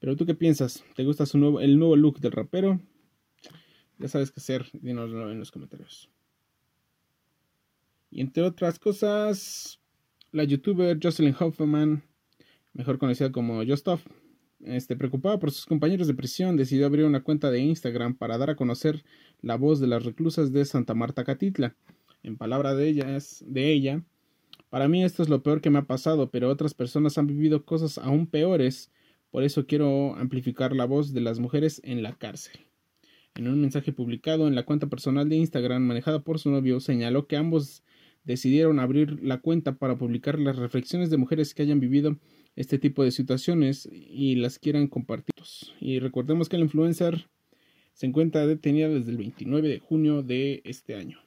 Pero 0.00 0.16
tú 0.16 0.26
qué 0.26 0.34
piensas? 0.34 0.82
¿Te 0.96 1.04
gusta 1.04 1.26
su 1.26 1.38
nuevo, 1.38 1.60
el 1.60 1.78
nuevo 1.78 1.94
look 1.94 2.18
del 2.18 2.32
rapero? 2.32 2.80
Ya 3.98 4.08
sabes 4.08 4.32
qué 4.32 4.40
hacer, 4.40 4.66
dínoslo 4.72 5.30
en 5.30 5.38
los 5.38 5.52
comentarios. 5.52 6.10
Y 8.16 8.22
entre 8.22 8.44
otras 8.44 8.78
cosas, 8.78 9.78
la 10.32 10.42
youtuber 10.44 10.98
Jocelyn 11.02 11.36
Hoffman, 11.38 12.02
mejor 12.72 12.96
conocida 12.96 13.30
como 13.30 13.62
Justoff, 13.62 14.06
este, 14.64 14.96
preocupada 14.96 15.38
por 15.38 15.50
sus 15.50 15.66
compañeros 15.66 16.06
de 16.06 16.14
prisión, 16.14 16.56
decidió 16.56 16.86
abrir 16.86 17.04
una 17.04 17.22
cuenta 17.22 17.50
de 17.50 17.60
Instagram 17.60 18.14
para 18.14 18.38
dar 18.38 18.48
a 18.48 18.56
conocer 18.56 19.04
la 19.42 19.56
voz 19.56 19.80
de 19.80 19.88
las 19.88 20.06
reclusas 20.06 20.50
de 20.50 20.64
Santa 20.64 20.94
Marta 20.94 21.24
Catitla. 21.24 21.76
En 22.22 22.38
palabra 22.38 22.74
de, 22.74 22.88
ellas, 22.88 23.44
de 23.46 23.70
ella, 23.70 24.02
para 24.70 24.88
mí 24.88 25.04
esto 25.04 25.22
es 25.22 25.28
lo 25.28 25.42
peor 25.42 25.60
que 25.60 25.68
me 25.68 25.80
ha 25.80 25.84
pasado, 25.84 26.30
pero 26.30 26.48
otras 26.48 26.72
personas 26.72 27.18
han 27.18 27.26
vivido 27.26 27.66
cosas 27.66 27.98
aún 27.98 28.26
peores, 28.26 28.90
por 29.30 29.42
eso 29.42 29.66
quiero 29.66 30.16
amplificar 30.16 30.74
la 30.74 30.86
voz 30.86 31.12
de 31.12 31.20
las 31.20 31.38
mujeres 31.38 31.82
en 31.84 32.02
la 32.02 32.14
cárcel. 32.14 32.60
En 33.34 33.46
un 33.46 33.60
mensaje 33.60 33.92
publicado 33.92 34.48
en 34.48 34.54
la 34.54 34.64
cuenta 34.64 34.86
personal 34.86 35.28
de 35.28 35.36
Instagram 35.36 35.82
manejada 35.82 36.20
por 36.20 36.38
su 36.38 36.50
novio, 36.50 36.80
señaló 36.80 37.26
que 37.26 37.36
ambos 37.36 37.82
decidieron 38.26 38.80
abrir 38.80 39.22
la 39.22 39.38
cuenta 39.38 39.76
para 39.76 39.96
publicar 39.96 40.38
las 40.38 40.56
reflexiones 40.56 41.10
de 41.10 41.16
mujeres 41.16 41.54
que 41.54 41.62
hayan 41.62 41.80
vivido 41.80 42.18
este 42.56 42.78
tipo 42.78 43.04
de 43.04 43.12
situaciones 43.12 43.88
y 43.92 44.34
las 44.34 44.58
quieran 44.58 44.88
compartir. 44.88 45.34
Y 45.80 46.00
recordemos 46.00 46.48
que 46.48 46.56
el 46.56 46.62
influencer 46.62 47.28
se 47.92 48.06
encuentra 48.06 48.46
detenida 48.46 48.88
desde 48.88 49.12
el 49.12 49.16
29 49.16 49.68
de 49.68 49.78
junio 49.78 50.22
de 50.22 50.60
este 50.64 50.96
año. 50.96 51.20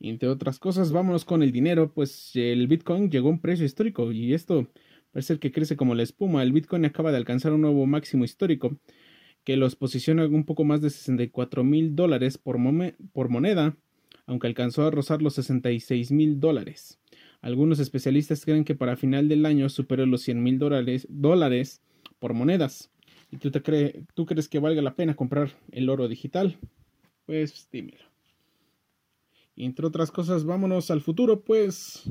Entre 0.00 0.28
otras 0.28 0.58
cosas, 0.58 0.92
vámonos 0.92 1.24
con 1.24 1.42
el 1.42 1.50
dinero, 1.50 1.92
pues 1.92 2.32
el 2.34 2.66
Bitcoin 2.66 3.10
llegó 3.10 3.28
a 3.28 3.32
un 3.32 3.40
precio 3.40 3.64
histórico 3.64 4.12
y 4.12 4.34
esto 4.34 4.68
parece 5.12 5.38
que 5.38 5.50
crece 5.50 5.76
como 5.76 5.94
la 5.94 6.02
espuma. 6.02 6.42
El 6.42 6.52
Bitcoin 6.52 6.84
acaba 6.84 7.10
de 7.10 7.16
alcanzar 7.16 7.54
un 7.54 7.62
nuevo 7.62 7.86
máximo 7.86 8.24
histórico 8.24 8.76
que 9.44 9.56
los 9.56 9.76
posiciona 9.76 10.26
un 10.26 10.44
poco 10.44 10.64
más 10.64 10.82
de 10.82 10.90
64 10.90 11.64
mil 11.64 11.96
dólares 11.96 12.36
por 12.36 12.58
moneda 12.58 13.78
aunque 14.26 14.46
alcanzó 14.46 14.84
a 14.84 14.90
rozar 14.90 15.22
los 15.22 15.34
66 15.34 16.12
mil 16.12 16.40
dólares. 16.40 16.98
Algunos 17.40 17.78
especialistas 17.78 18.44
creen 18.44 18.64
que 18.64 18.74
para 18.74 18.96
final 18.96 19.28
del 19.28 19.44
año 19.44 19.68
superó 19.68 20.06
los 20.06 20.22
100 20.22 20.42
mil 20.42 20.58
dólares, 20.58 21.82
por 22.18 22.32
monedas. 22.32 22.90
¿Y 23.30 23.36
tú, 23.36 23.50
te 23.50 24.04
tú 24.14 24.26
crees 24.26 24.48
que 24.48 24.58
valga 24.58 24.80
la 24.80 24.94
pena 24.94 25.14
comprar 25.14 25.50
el 25.72 25.90
oro 25.90 26.08
digital? 26.08 26.58
Pues 27.26 27.68
dímelo. 27.70 28.04
Y 29.56 29.66
entre 29.66 29.86
otras 29.86 30.10
cosas, 30.10 30.44
vámonos 30.44 30.90
al 30.90 31.00
futuro, 31.00 31.42
pues 31.42 32.10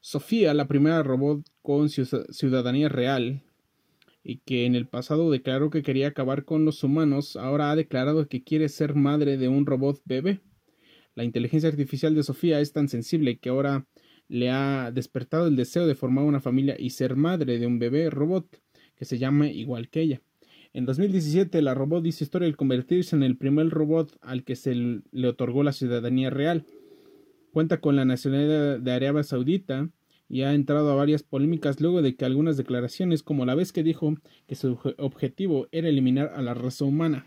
Sofía, 0.00 0.54
la 0.54 0.68
primera 0.68 1.02
robot 1.02 1.44
con 1.62 1.88
ciudadanía 1.88 2.88
real, 2.88 3.42
y 4.22 4.38
que 4.38 4.66
en 4.66 4.74
el 4.74 4.86
pasado 4.86 5.30
declaró 5.30 5.70
que 5.70 5.82
quería 5.82 6.08
acabar 6.08 6.44
con 6.44 6.64
los 6.64 6.84
humanos, 6.84 7.36
ahora 7.36 7.70
ha 7.70 7.76
declarado 7.76 8.28
que 8.28 8.44
quiere 8.44 8.68
ser 8.68 8.94
madre 8.94 9.36
de 9.36 9.48
un 9.48 9.66
robot 9.66 10.00
bebé. 10.04 10.40
La 11.16 11.24
inteligencia 11.24 11.70
artificial 11.70 12.14
de 12.14 12.22
Sofía 12.22 12.60
es 12.60 12.72
tan 12.72 12.88
sensible 12.88 13.38
que 13.38 13.48
ahora 13.48 13.86
le 14.28 14.50
ha 14.50 14.92
despertado 14.92 15.46
el 15.46 15.56
deseo 15.56 15.86
de 15.86 15.94
formar 15.94 16.24
una 16.24 16.40
familia 16.40 16.76
y 16.78 16.90
ser 16.90 17.16
madre 17.16 17.58
de 17.58 17.66
un 17.66 17.78
bebé 17.78 18.10
robot 18.10 18.60
que 18.96 19.06
se 19.06 19.16
llame 19.16 19.50
igual 19.50 19.88
que 19.88 20.02
ella. 20.02 20.20
En 20.74 20.84
2017, 20.84 21.62
la 21.62 21.72
robot 21.72 22.04
hizo 22.04 22.22
historia 22.22 22.46
al 22.46 22.56
convertirse 22.56 23.16
en 23.16 23.22
el 23.22 23.38
primer 23.38 23.70
robot 23.70 24.14
al 24.20 24.44
que 24.44 24.56
se 24.56 24.74
le 24.74 25.28
otorgó 25.28 25.62
la 25.62 25.72
ciudadanía 25.72 26.28
real. 26.28 26.66
Cuenta 27.50 27.80
con 27.80 27.96
la 27.96 28.04
nacionalidad 28.04 28.78
de 28.78 28.92
Arabia 28.92 29.22
Saudita 29.22 29.88
y 30.28 30.42
ha 30.42 30.52
entrado 30.52 30.92
a 30.92 30.96
varias 30.96 31.22
polémicas 31.22 31.80
luego 31.80 32.02
de 32.02 32.14
que 32.14 32.26
algunas 32.26 32.58
declaraciones, 32.58 33.22
como 33.22 33.46
la 33.46 33.54
vez 33.54 33.72
que 33.72 33.82
dijo 33.82 34.16
que 34.46 34.54
su 34.54 34.78
objetivo 34.98 35.66
era 35.72 35.88
eliminar 35.88 36.32
a 36.34 36.42
la 36.42 36.52
raza 36.52 36.84
humana. 36.84 37.24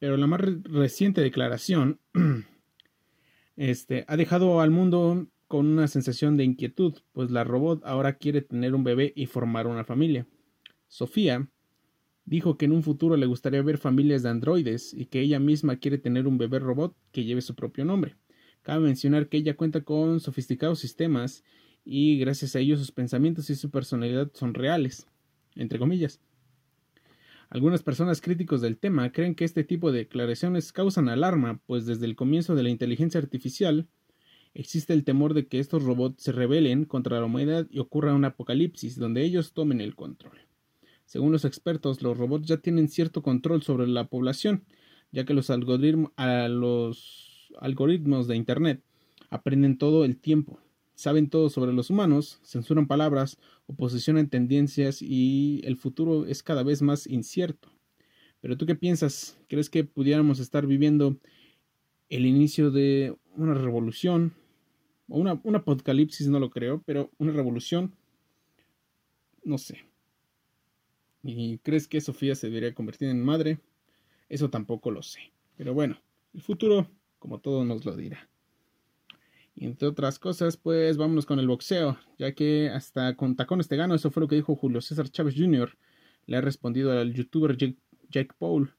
Pero 0.00 0.16
la 0.16 0.26
más 0.26 0.40
reciente 0.64 1.20
declaración 1.20 2.00
este, 3.56 4.04
ha 4.08 4.16
dejado 4.16 4.60
al 4.60 4.70
mundo 4.70 5.28
con 5.48 5.66
una 5.66 5.88
sensación 5.88 6.36
de 6.36 6.44
inquietud, 6.44 6.94
pues 7.12 7.30
la 7.30 7.44
robot 7.44 7.82
ahora 7.84 8.14
quiere 8.14 8.42
tener 8.42 8.74
un 8.74 8.84
bebé 8.84 9.12
y 9.14 9.26
formar 9.26 9.66
una 9.66 9.84
familia. 9.84 10.26
Sofía 10.88 11.48
dijo 12.24 12.56
que 12.56 12.64
en 12.64 12.72
un 12.72 12.82
futuro 12.82 13.16
le 13.16 13.26
gustaría 13.26 13.62
ver 13.62 13.78
familias 13.78 14.22
de 14.22 14.30
androides 14.30 14.94
y 14.94 15.06
que 15.06 15.20
ella 15.20 15.38
misma 15.38 15.76
quiere 15.76 15.98
tener 15.98 16.26
un 16.26 16.38
bebé 16.38 16.58
robot 16.58 16.96
que 17.12 17.24
lleve 17.24 17.42
su 17.42 17.54
propio 17.54 17.84
nombre. 17.84 18.16
Cabe 18.62 18.84
mencionar 18.84 19.28
que 19.28 19.36
ella 19.36 19.56
cuenta 19.56 19.82
con 19.82 20.20
sofisticados 20.20 20.78
sistemas 20.78 21.44
y 21.84 22.18
gracias 22.18 22.56
a 22.56 22.60
ellos 22.60 22.78
sus 22.78 22.92
pensamientos 22.92 23.50
y 23.50 23.56
su 23.56 23.70
personalidad 23.70 24.30
son 24.32 24.54
reales, 24.54 25.06
entre 25.54 25.78
comillas. 25.78 26.20
Algunas 27.50 27.82
personas 27.82 28.20
críticos 28.20 28.60
del 28.60 28.78
tema 28.78 29.12
creen 29.12 29.34
que 29.34 29.44
este 29.44 29.64
tipo 29.64 29.92
de 29.92 29.98
declaraciones 29.98 30.72
causan 30.72 31.08
alarma, 31.08 31.60
pues 31.66 31.86
desde 31.86 32.06
el 32.06 32.16
comienzo 32.16 32.54
de 32.54 32.62
la 32.62 32.70
inteligencia 32.70 33.20
artificial 33.20 33.88
existe 34.54 34.92
el 34.92 35.04
temor 35.04 35.34
de 35.34 35.46
que 35.46 35.58
estos 35.58 35.82
robots 35.82 36.22
se 36.22 36.32
rebelen 36.32 36.84
contra 36.84 37.18
la 37.18 37.26
humanidad 37.26 37.66
y 37.70 37.80
ocurra 37.80 38.14
un 38.14 38.24
apocalipsis 38.24 38.98
donde 38.98 39.22
ellos 39.22 39.52
tomen 39.52 39.80
el 39.80 39.94
control. 39.94 40.38
Según 41.06 41.32
los 41.32 41.44
expertos, 41.44 42.02
los 42.02 42.16
robots 42.16 42.46
ya 42.46 42.56
tienen 42.56 42.88
cierto 42.88 43.22
control 43.22 43.62
sobre 43.62 43.86
la 43.86 44.08
población, 44.08 44.64
ya 45.12 45.24
que 45.24 45.34
los, 45.34 45.48
los 45.48 47.52
algoritmos 47.60 48.26
de 48.26 48.36
Internet 48.36 48.82
aprenden 49.30 49.76
todo 49.76 50.04
el 50.04 50.16
tiempo, 50.16 50.60
saben 50.94 51.28
todo 51.28 51.50
sobre 51.50 51.72
los 51.72 51.90
humanos, 51.90 52.40
censuran 52.44 52.86
palabras 52.86 53.38
o 53.66 53.74
posicionan 53.74 54.28
tendencias 54.28 55.02
y 55.02 55.60
el 55.64 55.76
futuro 55.76 56.26
es 56.26 56.42
cada 56.42 56.62
vez 56.62 56.82
más 56.82 57.06
incierto. 57.06 57.70
Pero 58.40 58.56
tú 58.56 58.66
qué 58.66 58.74
piensas? 58.74 59.38
¿Crees 59.48 59.70
que 59.70 59.84
pudiéramos 59.84 60.38
estar 60.38 60.66
viviendo 60.66 61.16
el 62.10 62.26
inicio 62.26 62.70
de 62.70 63.16
una 63.36 63.54
revolución? 63.54 64.34
O 65.08 65.18
una, 65.18 65.40
un 65.44 65.56
apocalipsis, 65.56 66.28
no 66.28 66.38
lo 66.40 66.50
creo, 66.50 66.82
pero 66.86 67.10
una 67.18 67.32
revolución, 67.32 67.94
no 69.44 69.58
sé. 69.58 69.84
¿Y 71.22 71.58
crees 71.58 71.88
que 71.88 72.00
Sofía 72.00 72.34
se 72.34 72.48
debería 72.48 72.74
convertir 72.74 73.08
en 73.08 73.22
madre? 73.22 73.58
Eso 74.28 74.50
tampoco 74.50 74.90
lo 74.90 75.02
sé. 75.02 75.32
Pero 75.56 75.72
bueno, 75.72 75.98
el 76.34 76.42
futuro, 76.42 76.90
como 77.18 77.40
todo, 77.40 77.64
nos 77.64 77.84
lo 77.84 77.96
dirá. 77.96 78.28
Y 79.56 79.66
entre 79.66 79.86
otras 79.88 80.18
cosas, 80.18 80.56
pues 80.56 80.96
vámonos 80.96 81.26
con 81.26 81.38
el 81.38 81.46
boxeo, 81.46 81.96
ya 82.18 82.32
que 82.32 82.70
hasta 82.70 83.14
con 83.16 83.36
tacones 83.36 83.68
te 83.68 83.76
gano, 83.76 83.94
eso 83.94 84.10
fue 84.10 84.20
lo 84.20 84.28
que 84.28 84.34
dijo 84.34 84.56
Julio 84.56 84.80
César 84.80 85.08
Chávez 85.08 85.34
Jr. 85.36 85.76
Le 86.26 86.36
ha 86.36 86.40
respondido 86.40 86.90
al 86.92 87.14
youtuber 87.14 87.56
Jake, 87.56 88.34
Paul, 88.38 88.74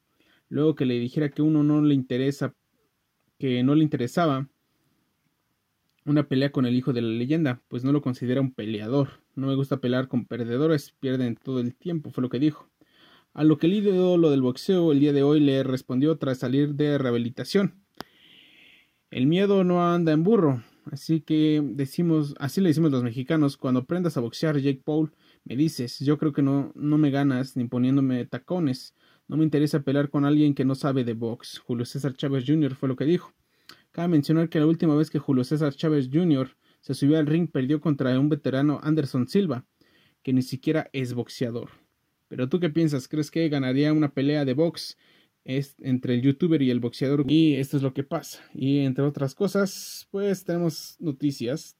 luego 0.50 0.76
que 0.76 0.86
le 0.86 1.00
dijera 1.00 1.30
que 1.30 1.42
uno 1.42 1.64
no 1.64 1.82
le 1.82 1.94
interesa, 1.94 2.54
que 3.38 3.64
no 3.64 3.74
le 3.76 3.84
interesaba 3.84 4.50
una 6.06 6.28
pelea 6.28 6.52
con 6.52 6.66
el 6.66 6.76
hijo 6.76 6.94
de 6.94 7.02
la 7.02 7.08
leyenda, 7.10 7.62
pues 7.68 7.84
no 7.84 7.92
lo 7.92 8.02
considera 8.02 8.42
un 8.42 8.54
peleador. 8.54 9.24
No 9.34 9.48
me 9.48 9.56
gusta 9.56 9.78
pelear 9.78 10.08
con 10.08 10.26
perdedores, 10.26 10.92
pierden 11.00 11.36
todo 11.36 11.60
el 11.60 11.74
tiempo, 11.76 12.12
fue 12.12 12.22
lo 12.22 12.30
que 12.30 12.40
dijo. 12.40 12.70
A 13.34 13.44
lo 13.44 13.58
que 13.58 13.68
el 13.68 13.74
ídolo 13.74 14.30
del 14.30 14.42
boxeo 14.42 14.92
el 14.92 15.00
día 15.00 15.14
de 15.14 15.24
hoy 15.24 15.40
le 15.40 15.64
respondió 15.64 16.18
tras 16.18 16.40
salir 16.40 16.76
de 16.76 16.98
rehabilitación. 16.98 17.85
El 19.16 19.28
miedo 19.28 19.64
no 19.64 19.82
anda 19.82 20.12
en 20.12 20.24
burro, 20.24 20.62
así 20.92 21.22
que 21.22 21.64
decimos, 21.64 22.36
así 22.38 22.60
le 22.60 22.68
decimos 22.68 22.92
los 22.92 23.02
mexicanos, 23.02 23.56
cuando 23.56 23.80
aprendas 23.80 24.18
a 24.18 24.20
boxear 24.20 24.60
Jake 24.60 24.82
Paul, 24.84 25.14
me 25.46 25.56
dices, 25.56 26.00
yo 26.00 26.18
creo 26.18 26.34
que 26.34 26.42
no, 26.42 26.74
no 26.76 26.98
me 26.98 27.12
ganas 27.12 27.56
ni 27.56 27.64
poniéndome 27.64 28.26
tacones, 28.26 28.94
no 29.30 29.38
me 29.38 29.46
interesa 29.46 29.84
pelear 29.84 30.10
con 30.10 30.26
alguien 30.26 30.54
que 30.54 30.66
no 30.66 30.76
sabe 30.76 31.06
de 31.06 31.14
box. 31.14 31.60
Julio 31.60 31.86
César 31.86 32.14
Chávez 32.18 32.44
Jr. 32.46 32.76
fue 32.76 32.90
lo 32.90 32.98
que 32.98 33.06
dijo. 33.06 33.32
Cabe 33.92 34.10
mencionar 34.10 34.50
que 34.50 34.60
la 34.60 34.68
última 34.68 34.96
vez 34.96 35.10
que 35.10 35.18
Julio 35.18 35.46
César 35.46 35.74
Chávez 35.74 36.10
Jr. 36.12 36.50
se 36.82 36.94
subió 36.94 37.18
al 37.18 37.26
ring 37.26 37.50
perdió 37.50 37.80
contra 37.80 38.20
un 38.20 38.28
veterano 38.28 38.82
Anderson 38.84 39.30
Silva, 39.30 39.66
que 40.24 40.34
ni 40.34 40.42
siquiera 40.42 40.90
es 40.92 41.14
boxeador. 41.14 41.70
Pero 42.28 42.50
tú 42.50 42.60
qué 42.60 42.70
piensas? 42.70 43.08
¿Crees 43.08 43.32
que 43.32 43.48
ganaría 43.48 43.94
una 43.94 44.14
pelea 44.14 44.44
de 44.44 44.56
box 44.56 44.98
entre 45.46 46.16
el 46.16 46.22
youtuber 46.22 46.62
y 46.62 46.72
el 46.72 46.80
boxeador? 46.80 47.26
Y 47.28 47.54
esto 47.54 47.78
es 47.78 47.84
lo 47.84 47.94
que 47.94 48.04
pasa. 48.04 48.42
Y 48.54 48.80
entre 48.80 49.06
otras 49.06 49.36
cosas, 49.36 50.08
pues 50.12 50.44
tenemos 50.44 50.98
noticias 51.00 51.78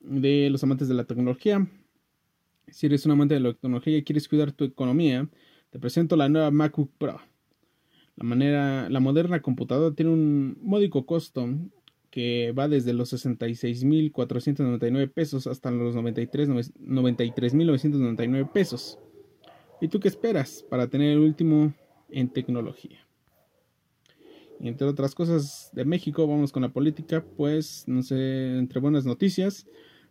de 0.00 0.50
los 0.50 0.62
amantes 0.64 0.88
de 0.88 0.94
la 0.94 1.04
tecnología. 1.04 1.66
Si 2.68 2.86
eres 2.86 3.06
un 3.06 3.12
amante 3.12 3.34
de 3.34 3.40
la 3.40 3.52
tecnología 3.52 3.96
y 3.96 4.04
quieres 4.04 4.28
cuidar 4.28 4.52
tu 4.52 4.64
economía, 4.64 5.28
te 5.70 5.78
presento 5.78 6.16
la 6.16 6.28
nueva 6.28 6.50
MacBook 6.50 6.90
Pro. 6.98 7.20
La, 8.16 8.24
manera, 8.24 8.90
la 8.90 9.00
moderna 9.00 9.40
computadora 9.40 9.94
tiene 9.94 10.12
un 10.12 10.58
módico 10.60 11.06
costo 11.06 11.48
que 12.10 12.52
va 12.52 12.68
desde 12.68 12.92
los 12.92 13.12
66.499 13.12 15.12
pesos 15.12 15.46
hasta 15.46 15.70
los 15.70 15.94
93.999 15.94 18.52
pesos. 18.52 18.98
¿Y 19.80 19.86
tú 19.88 20.00
qué 20.00 20.08
esperas 20.08 20.64
para 20.68 20.88
tener 20.88 21.12
el 21.12 21.20
último 21.20 21.72
en 22.12 22.28
tecnología? 22.28 23.06
Y 24.60 24.68
entre 24.68 24.86
otras 24.86 25.14
cosas 25.14 25.70
de 25.72 25.84
México, 25.84 26.26
vamos 26.26 26.52
con 26.52 26.62
la 26.62 26.68
política, 26.68 27.24
pues, 27.36 27.84
no 27.86 28.02
sé, 28.02 28.58
entre 28.58 28.80
buenas 28.80 29.06
noticias, 29.06 29.66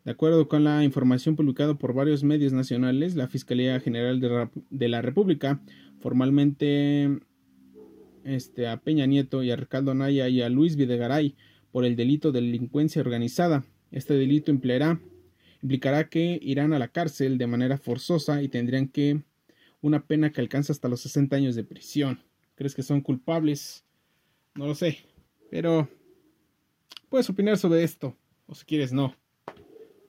de 0.05 0.11
acuerdo 0.11 0.47
con 0.47 0.63
la 0.63 0.83
información 0.83 1.35
publicada 1.35 1.75
por 1.75 1.93
varios 1.93 2.23
medios 2.23 2.53
nacionales, 2.53 3.15
la 3.15 3.27
Fiscalía 3.27 3.79
General 3.79 4.49
de 4.69 4.87
la 4.87 5.01
República 5.01 5.61
formalmente 5.99 7.19
este, 8.23 8.67
a 8.67 8.77
Peña 8.77 9.05
Nieto 9.05 9.43
y 9.43 9.51
a 9.51 9.55
Ricardo 9.55 9.93
Naya 9.93 10.27
y 10.29 10.41
a 10.41 10.49
Luis 10.49 10.75
Videgaray 10.75 11.35
por 11.71 11.85
el 11.85 11.95
delito 11.95 12.31
de 12.31 12.41
delincuencia 12.41 13.01
organizada. 13.01 13.63
Este 13.91 14.13
delito 14.13 14.51
implicará, 14.51 14.99
implicará 15.61 16.09
que 16.09 16.39
irán 16.41 16.73
a 16.73 16.79
la 16.79 16.87
cárcel 16.87 17.37
de 17.37 17.47
manera 17.47 17.77
forzosa 17.77 18.41
y 18.41 18.47
tendrían 18.47 18.87
que 18.87 19.21
una 19.81 20.05
pena 20.05 20.31
que 20.31 20.41
alcanza 20.41 20.73
hasta 20.73 20.89
los 20.89 21.01
60 21.01 21.35
años 21.35 21.55
de 21.55 21.63
prisión. 21.63 22.21
¿Crees 22.55 22.75
que 22.75 22.83
son 22.83 23.01
culpables? 23.01 23.85
No 24.55 24.67
lo 24.67 24.75
sé, 24.75 25.05
pero 25.49 25.87
puedes 27.09 27.29
opinar 27.29 27.57
sobre 27.57 27.83
esto, 27.83 28.17
o 28.47 28.55
si 28.55 28.65
quieres 28.65 28.91
no 28.91 29.15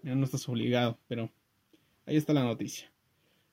no 0.03 0.25
estás 0.25 0.49
obligado, 0.49 0.99
pero 1.09 1.31
ahí 2.07 2.17
está 2.17 2.33
la 2.33 2.45
noticia. 2.45 2.91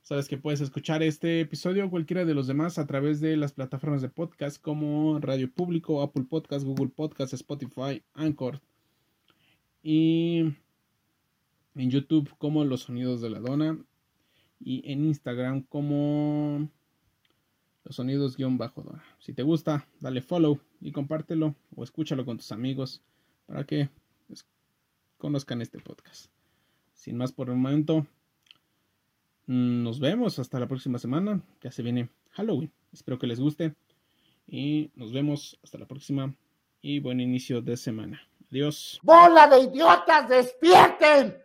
Sabes 0.02 0.30
que 0.30 0.38
puedes 0.38 0.62
escuchar 0.62 1.04
este 1.04 1.42
episodio 1.42 1.86
o 1.86 1.90
cualquiera 1.90 2.24
de 2.24 2.34
los 2.34 2.48
demás 2.48 2.78
a 2.78 2.88
través 2.88 3.20
de 3.20 3.36
las 3.36 3.52
plataformas 3.52 4.02
de 4.02 4.10
podcast 4.10 4.62
como 4.62 5.20
Radio 5.20 5.52
Público, 5.52 6.02
Apple 6.02 6.26
Podcast, 6.30 6.66
Google 6.66 6.88
Podcast, 6.88 7.34
Spotify, 7.34 8.02
Anchor 8.14 8.62
y 9.84 10.54
en 11.76 11.92
YouTube 11.92 12.34
como 12.38 12.64
Los 12.64 12.84
Sonidos 12.84 13.22
de 13.22 13.30
la 13.30 13.40
Dona 13.40 13.78
y 14.60 14.92
en 14.92 15.06
Instagram 15.06 15.64
como 15.64 16.70
Los 17.84 17.96
Sonidos-Dona. 17.96 19.04
Si 19.20 19.34
te 19.34 19.44
gusta, 19.44 19.88
dale 20.00 20.22
follow 20.22 20.60
y 20.82 20.92
compártelo 20.92 21.56
o 21.76 21.84
escúchalo 21.84 22.26
con 22.26 22.38
tus 22.38 22.52
amigos 22.52 23.02
para 23.46 23.64
que 23.66 23.90
conozcan 25.18 25.62
este 25.62 25.80
podcast. 25.80 26.32
Sin 26.94 27.18
más 27.18 27.32
por 27.32 27.50
el 27.50 27.56
momento, 27.56 28.06
nos 29.46 30.00
vemos 30.00 30.40
hasta 30.40 30.60
la 30.60 30.68
próxima 30.68 31.00
semana. 31.00 31.42
Ya 31.62 31.72
se 31.72 31.84
viene 31.84 32.10
Halloween. 32.32 32.72
Espero 32.92 33.18
que 33.18 33.28
les 33.28 33.40
guste. 33.40 33.76
Y 34.48 34.92
nos 34.96 35.12
vemos 35.12 35.60
hasta 35.64 35.78
la 35.78 35.88
próxima. 35.88 36.34
Y 36.82 37.00
buen 37.00 37.20
inicio 37.20 37.62
de 37.62 37.78
semana. 37.78 38.22
Adiós. 38.52 39.00
¡Bola 39.04 39.48
de 39.48 39.60
idiotas! 39.62 40.30
¡Despierten! 40.30 41.38